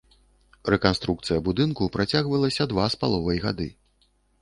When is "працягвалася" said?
1.99-2.71